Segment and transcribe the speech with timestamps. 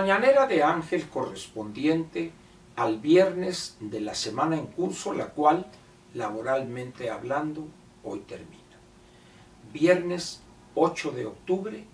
[0.00, 2.30] Mañanera de Ángel correspondiente
[2.76, 5.66] al viernes de la semana en curso, la cual,
[6.14, 7.66] laboralmente hablando,
[8.04, 8.78] hoy termina.
[9.72, 10.40] Viernes
[10.76, 11.84] 8 de octubre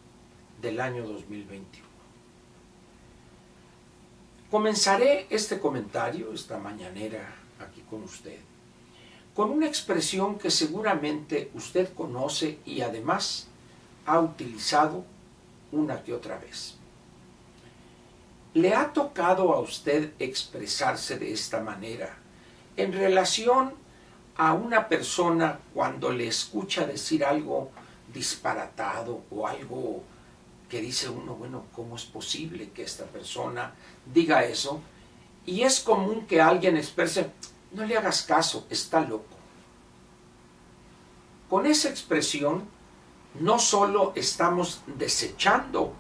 [0.61, 1.89] del año 2021.
[4.51, 8.39] Comenzaré este comentario, esta mañanera aquí con usted,
[9.35, 13.49] con una expresión que seguramente usted conoce y además
[14.05, 15.07] ha utilizado
[15.73, 16.77] una que otra vez.
[18.55, 22.17] ¿Le ha tocado a usted expresarse de esta manera
[22.77, 23.75] en relación
[24.37, 27.71] a una persona cuando le escucha decir algo
[28.13, 30.05] disparatado o algo
[30.69, 33.75] que dice uno, bueno, ¿cómo es posible que esta persona
[34.13, 34.81] diga eso?
[35.45, 37.31] Y es común que alguien exprese,
[37.73, 39.37] no le hagas caso, está loco.
[41.51, 42.65] Con esa expresión
[43.41, 45.93] no solo estamos desechando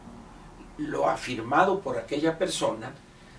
[0.79, 2.93] lo afirmado por aquella persona,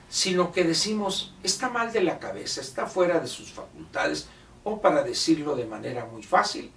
[0.09, 4.27] sino que decimos, está mal de la cabeza, está fuera de sus facultades,
[4.63, 6.71] o para decirlo de manera muy fácil,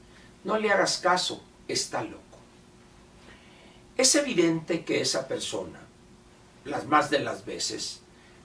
[0.44, 2.22] no le hagas caso, está loco.
[3.96, 5.80] Es evidente que esa persona,
[6.64, 8.00] las más de las veces,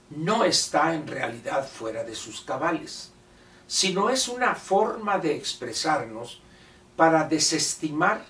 [0.09, 3.11] no está en realidad fuera de sus cabales,
[3.67, 6.41] sino es una forma de expresarnos
[6.95, 8.25] para desestimar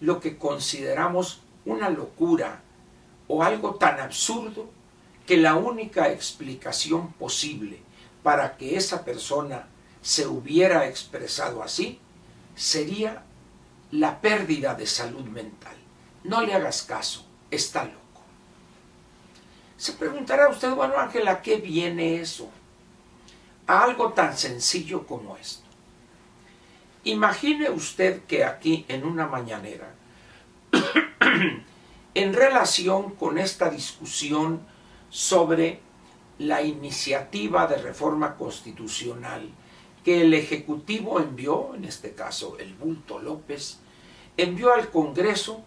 [0.00, 2.62] lo que consideramos una locura
[3.28, 4.68] o algo tan absurdo
[5.26, 7.80] que la única explicación posible
[8.22, 9.66] para que esa persona
[10.00, 11.98] se hubiera expresado así
[12.56, 13.22] sería
[13.90, 15.76] la pérdida de salud mental.
[16.24, 17.98] No le hagas caso, está loco.
[19.76, 22.50] Se preguntará usted, bueno Ángel, ¿a qué viene eso?
[23.66, 25.68] A algo tan sencillo como esto.
[27.04, 29.94] Imagine usted que aquí en una mañanera
[32.18, 34.60] en relación con esta discusión
[35.08, 35.80] sobre
[36.38, 39.48] la iniciativa de reforma constitucional
[40.04, 43.78] que el Ejecutivo envió, en este caso el Bulto López,
[44.36, 45.62] envió al Congreso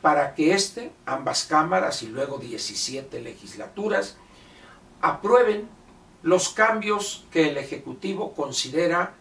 [0.00, 4.16] para que éste, ambas cámaras y luego 17 legislaturas,
[5.02, 5.68] aprueben
[6.22, 9.12] los cambios que el Ejecutivo considera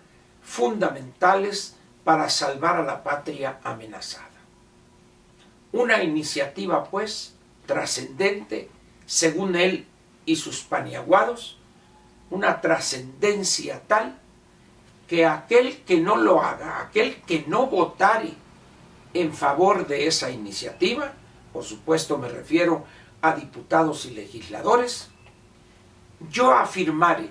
[0.41, 1.75] fundamentales
[2.05, 4.28] para salvar a la patria amenazada.
[5.71, 7.35] Una iniciativa, pues,
[7.67, 8.69] trascendente,
[9.05, 9.85] según él
[10.25, 11.57] y sus paniaguados,
[12.31, 14.19] una trascendencia tal
[15.07, 18.33] que aquel que no lo haga, aquel que no votare
[19.13, 21.13] en favor de esa iniciativa,
[21.53, 22.85] por supuesto me refiero
[23.21, 25.09] a diputados y legisladores,
[26.29, 27.29] yo afirmaré,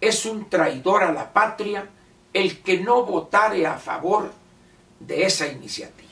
[0.00, 1.88] es un traidor a la patria
[2.32, 4.32] el que no votare a favor
[5.00, 6.11] de esa iniciativa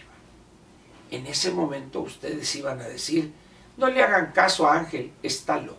[1.11, 3.33] en ese momento ustedes iban a decir,
[3.77, 5.79] no le hagan caso a Ángel, está loco.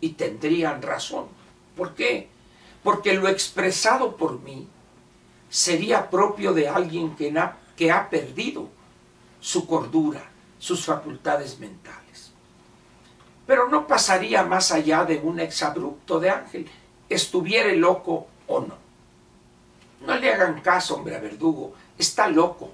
[0.00, 1.26] Y tendrían razón.
[1.76, 2.28] ¿Por qué?
[2.82, 4.68] Porque lo expresado por mí
[5.48, 8.68] sería propio de alguien que, ha perdido
[9.40, 10.22] su cordura,
[10.58, 12.32] sus facultades mentales.
[13.46, 16.68] Pero no pasaría más allá de un exabrupto de Ángel,
[17.08, 18.76] estuviera loco o no.
[20.04, 22.72] No le hagan caso, hombre, a Verdugo, está loco.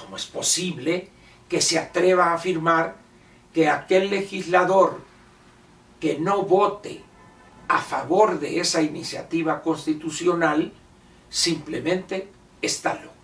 [0.00, 1.08] ¿Cómo es posible
[1.48, 2.96] que se atreva a afirmar
[3.52, 5.00] que aquel legislador
[6.00, 7.02] que no vote
[7.68, 10.72] a favor de esa iniciativa constitucional
[11.28, 12.28] simplemente
[12.62, 13.14] está loco?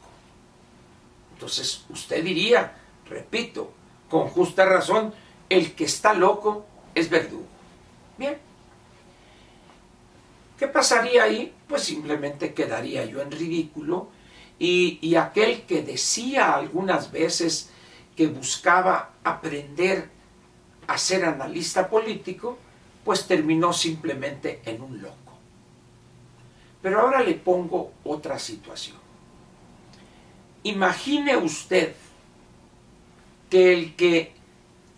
[1.32, 2.76] Entonces usted diría,
[3.08, 3.72] repito,
[4.10, 5.14] con justa razón,
[5.48, 7.46] el que está loco es verdugo.
[8.18, 8.38] Bien.
[10.58, 11.54] ¿Qué pasaría ahí?
[11.68, 14.08] Pues simplemente quedaría yo en ridículo
[14.58, 17.70] y, aquel que decía algunas veces
[18.16, 20.08] que buscaba aprender
[20.86, 22.56] a ser analista político,
[23.04, 25.14] pues terminó simplemente en un loco.
[26.80, 28.96] Pero ahora le pongo otra situación.
[30.62, 31.94] Imagine usted
[33.50, 34.32] que el que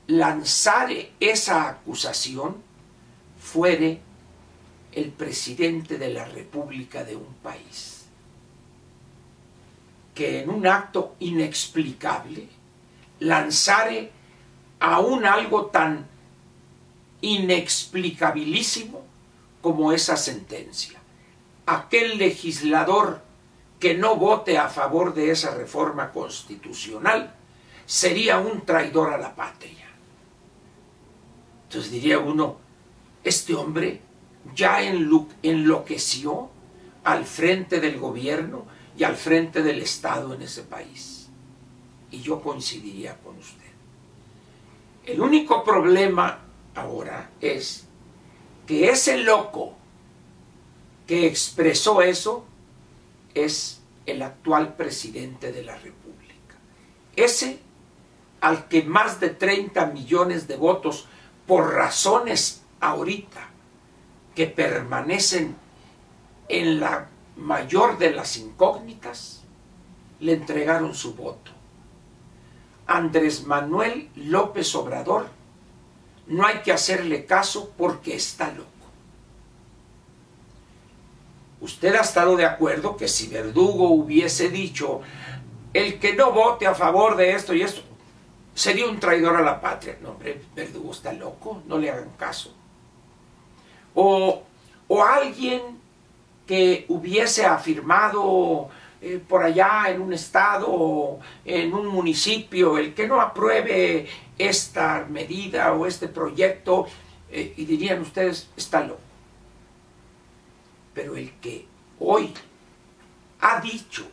[0.07, 2.57] lanzare esa acusación
[3.41, 4.01] fuere
[4.93, 7.98] el presidente de la República de un país
[10.19, 12.49] que en un acto inexplicable
[13.21, 14.11] lanzare
[14.81, 16.09] aún algo tan
[17.21, 19.05] inexplicabilísimo
[19.63, 20.99] como esa sentencia.
[21.67, 23.23] Aquel legislador
[23.79, 27.33] que no vote a favor de esa reforma constitucional
[27.87, 29.87] sería un traidor a la patria.
[31.69, 32.57] Entonces diría uno,
[33.23, 34.01] este hombre
[34.53, 36.51] ya enloqueció
[37.05, 41.29] al frente del gobierno y al frente del Estado en ese país.
[42.11, 43.65] Y yo coincidiría con usted.
[45.05, 46.41] El único problema
[46.75, 47.87] ahora es
[48.67, 49.75] que ese loco
[51.07, 52.45] que expresó eso
[53.35, 56.57] es el actual presidente de la República.
[57.15, 57.61] Ese
[58.41, 61.07] al que más de 30 millones de votos,
[61.47, 63.49] por razones ahorita
[64.35, 65.57] que permanecen
[66.49, 69.43] en la mayor de las incógnitas,
[70.21, 71.53] le entregaron su voto.
[72.87, 75.29] Andrés Manuel López Obrador,
[76.27, 78.69] no hay que hacerle caso porque está loco.
[81.61, 85.01] Usted ha estado de acuerdo que si Verdugo hubiese dicho,
[85.75, 87.83] el que no vote a favor de esto y esto,
[88.55, 89.99] sería un traidor a la patria.
[90.03, 92.55] No, hombre, Verdugo está loco, no le hagan caso.
[93.95, 94.43] O,
[94.87, 95.78] o alguien
[96.49, 98.71] que hubiese afirmado
[99.03, 104.09] eh, por allá en un estado, en un municipio, el que no apruebe
[104.39, 106.87] esta medida o este proyecto,
[107.31, 109.01] eh, y dirían ustedes, está loco.
[110.95, 111.67] Pero el que
[112.01, 112.33] hoy
[113.41, 114.09] ha dicho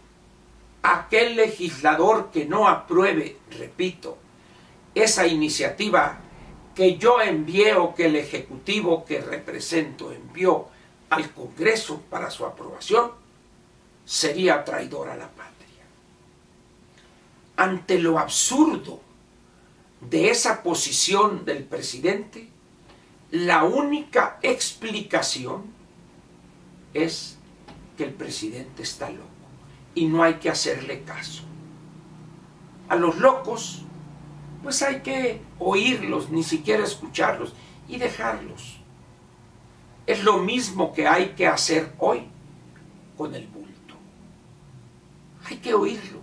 [0.84, 4.18] aquel legislador que no apruebe, repito,
[4.94, 6.20] esa iniciativa
[6.76, 10.75] que yo envié o que el Ejecutivo que represento envió
[11.15, 13.12] al Congreso para su aprobación,
[14.03, 15.83] sería traidor a la patria.
[17.56, 19.00] Ante lo absurdo
[20.01, 22.50] de esa posición del presidente,
[23.31, 25.63] la única explicación
[26.94, 27.38] es
[27.97, 29.29] que el presidente está loco
[29.95, 31.44] y no hay que hacerle caso.
[32.89, 33.83] A los locos,
[34.63, 37.53] pues hay que oírlos, ni siquiera escucharlos
[37.88, 38.79] y dejarlos.
[40.06, 42.28] Es lo mismo que hay que hacer hoy
[43.18, 43.48] con el
[45.48, 46.19] hay que oírlo,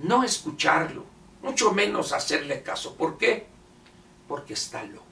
[0.00, 1.04] no escucharlo,
[1.42, 2.96] mucho menos hacerle caso.
[2.96, 3.46] ¿Por qué?
[4.26, 5.06] Porque está loco.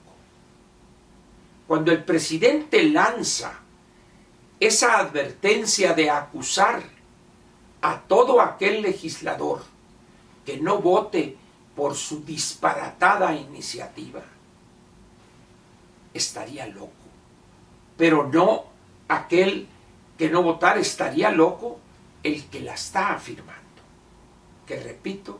[1.66, 3.60] Cuando el presidente lanza
[4.58, 6.82] esa advertencia de acusar
[7.82, 9.62] a todo aquel legislador
[10.44, 11.36] que no vote
[11.76, 14.22] por su disparatada iniciativa,
[16.12, 16.99] estaría loco.
[18.00, 18.64] Pero no
[19.08, 19.68] aquel
[20.16, 21.78] que no votar estaría loco
[22.22, 23.82] el que la está afirmando,
[24.66, 25.38] que repito,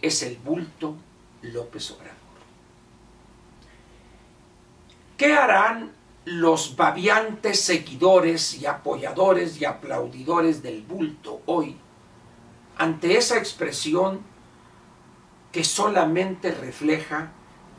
[0.00, 0.94] es el bulto
[1.42, 2.16] López Obrador.
[5.18, 5.92] ¿Qué harán
[6.24, 11.76] los babiantes seguidores y apoyadores y aplaudidores del bulto hoy
[12.78, 14.22] ante esa expresión
[15.52, 17.32] que solamente refleja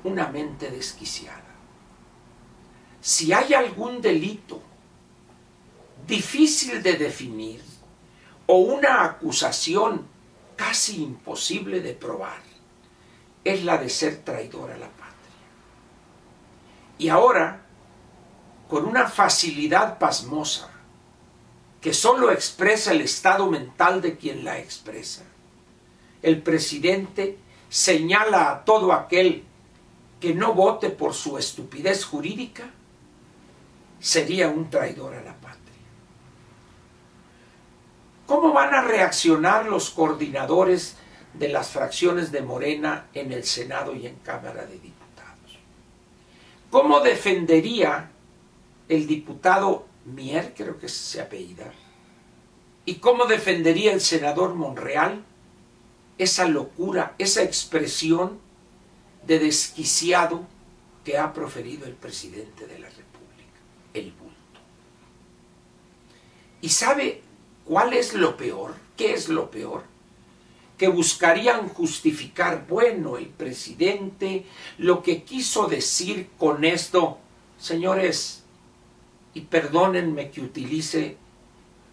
[0.04, 1.53] una mente desquiciada?
[3.04, 4.62] Si hay algún delito
[6.08, 7.62] difícil de definir,
[8.48, 10.08] o una acusación
[10.56, 12.42] casi imposible de probar
[13.44, 15.12] es la de ser traidor a la patria.
[16.98, 17.66] Y ahora,
[18.70, 20.70] con una facilidad pasmosa
[21.82, 25.24] que sólo expresa el estado mental de quien la expresa,
[26.22, 29.44] el presidente señala a todo aquel
[30.22, 32.72] que no vote por su estupidez jurídica,
[34.04, 35.62] sería un traidor a la patria.
[38.28, 40.98] ¿Cómo van a reaccionar los coordinadores
[41.34, 45.58] de las fracciones de Morena en el Senado y en Cámara de Diputados?
[46.70, 48.12] ¿Cómo defendería
[48.90, 51.72] el diputado Mier, creo que se apellida,
[52.84, 55.24] y cómo defendería el senador Monreal
[56.18, 58.38] esa locura, esa expresión
[59.26, 60.46] de desquiciado
[61.06, 63.13] que ha proferido el presidente de la República,
[63.94, 64.60] el bulto.
[66.62, 67.24] Y sabe
[67.66, 68.76] ¿Cuál es lo peor?
[68.98, 69.84] ¿Qué es lo peor?
[70.78, 74.46] Que buscarían justificar, bueno, el presidente
[74.78, 77.20] lo que quiso decir con esto,
[77.58, 78.44] señores,
[79.34, 81.18] y perdónenme que utilice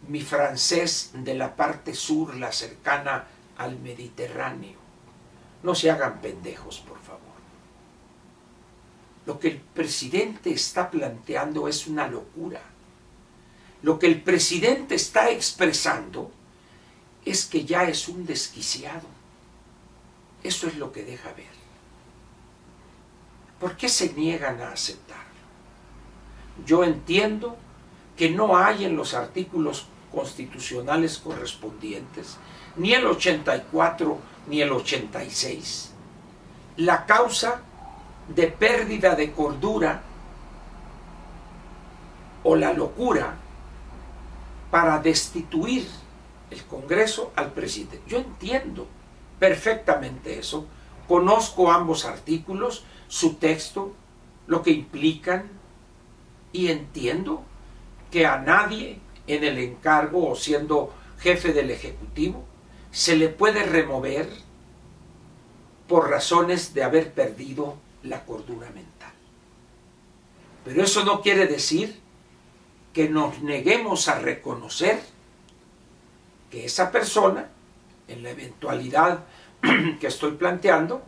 [0.09, 3.29] mi francés de la parte sur, la cercana
[3.59, 4.79] al Mediterráneo.
[5.63, 7.00] No se hagan pendejos, por.
[9.31, 12.61] Lo que el presidente está planteando es una locura.
[13.81, 16.33] Lo que el presidente está expresando
[17.25, 19.07] es que ya es un desquiciado.
[20.43, 21.55] Eso es lo que deja ver.
[23.61, 25.45] ¿Por qué se niegan a aceptarlo?
[26.67, 27.57] Yo entiendo
[28.17, 32.37] que no hay en los artículos constitucionales correspondientes,
[32.75, 34.19] ni el 84
[34.49, 35.93] ni el 86,
[36.79, 37.63] la causa
[38.29, 40.03] de pérdida de cordura
[42.43, 43.37] o la locura
[44.71, 45.89] para destituir
[46.51, 48.01] el Congreso al presidente.
[48.07, 48.87] Yo entiendo
[49.39, 50.67] perfectamente eso
[51.11, 53.93] conozco ambos artículos, su texto,
[54.47, 55.49] lo que implican,
[56.53, 57.43] y entiendo
[58.13, 62.45] que a nadie en el encargo o siendo jefe del Ejecutivo
[62.93, 64.29] se le puede remover
[65.89, 69.13] por razones de haber perdido la cordura mental.
[70.65, 72.01] Pero eso no quiere decir
[72.93, 75.01] que nos neguemos a reconocer
[76.51, 77.49] que esa persona,
[78.09, 79.25] en la eventualidad
[80.01, 81.03] que estoy planteando,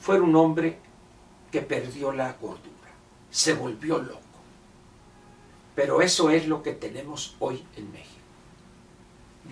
[0.00, 0.78] fue un hombre
[1.50, 2.90] que perdió la cordura,
[3.30, 4.20] se volvió loco.
[5.74, 8.10] Pero eso es lo que tenemos hoy en México.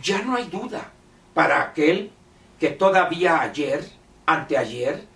[0.03, 0.93] Ya no hay duda
[1.35, 2.11] para aquel
[2.59, 3.89] que todavía ayer,
[4.27, 5.07] anteayer,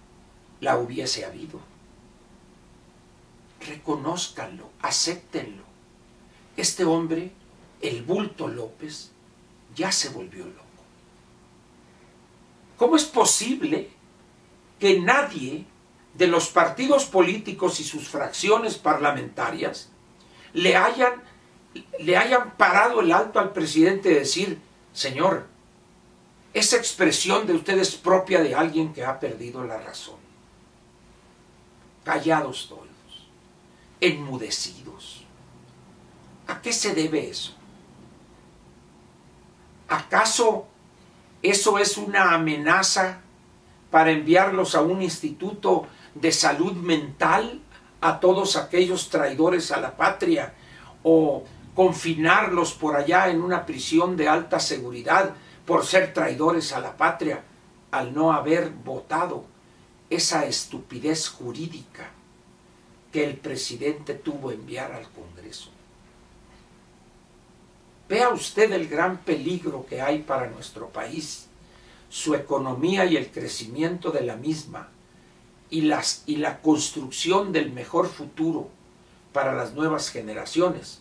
[0.62, 1.60] la hubiese habido.
[3.66, 5.64] Reconózcanlo, acéptenlo.
[6.56, 7.32] Este hombre,
[7.80, 9.10] el bulto López,
[9.74, 10.62] ya se volvió loco.
[12.76, 13.90] ¿Cómo es posible
[14.78, 15.66] que nadie
[16.14, 19.88] de los partidos políticos y sus fracciones parlamentarias
[20.52, 21.22] le hayan,
[21.98, 24.60] le hayan parado el alto al presidente de decir,
[24.92, 25.48] Señor,
[26.54, 30.21] esa expresión de usted es propia de alguien que ha perdido la razón.
[32.04, 33.28] Callados todos,
[34.00, 35.24] enmudecidos.
[36.48, 37.54] ¿A qué se debe eso?
[39.88, 40.66] ¿Acaso
[41.42, 43.20] eso es una amenaza
[43.90, 47.60] para enviarlos a un instituto de salud mental
[48.00, 50.54] a todos aquellos traidores a la patria
[51.02, 51.44] o
[51.74, 55.34] confinarlos por allá en una prisión de alta seguridad
[55.66, 57.44] por ser traidores a la patria
[57.90, 59.44] al no haber votado
[60.14, 62.10] esa estupidez jurídica
[63.12, 65.70] que el presidente tuvo enviar al Congreso.
[68.08, 71.46] Vea usted el gran peligro que hay para nuestro país,
[72.10, 74.88] su economía y el crecimiento de la misma,
[75.70, 78.68] y, las, y la construcción del mejor futuro
[79.32, 81.00] para las nuevas generaciones.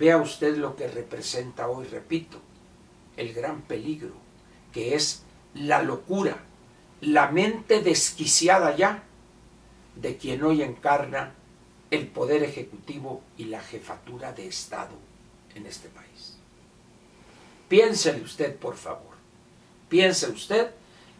[0.00, 2.38] Vea usted lo que representa hoy, repito,
[3.16, 4.12] el gran peligro,
[4.72, 5.22] que es
[5.54, 6.38] la locura,
[7.04, 9.02] la mente desquiciada ya
[9.96, 11.34] de quien hoy encarna
[11.90, 14.94] el poder ejecutivo y la jefatura de Estado
[15.54, 16.36] en este país.
[17.68, 19.14] Piénsele usted, por favor.
[19.88, 20.70] Piense usted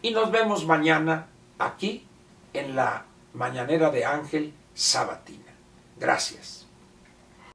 [0.01, 1.27] y nos vemos mañana
[1.59, 2.05] aquí
[2.53, 5.53] en la mañanera de Ángel Sabatina.
[5.97, 6.64] Gracias.